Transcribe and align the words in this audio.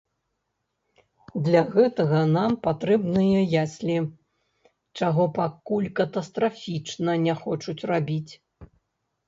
Для 1.47 1.61
гэтага 1.75 2.21
нам 2.37 2.51
патрэбныя 2.67 3.39
яслі, 3.65 3.97
чаго 5.03 5.23
пакуль 5.39 5.93
катастрафічна 6.03 7.11
не 7.29 7.33
хочуць 7.47 7.81
рабіць. 7.95 8.27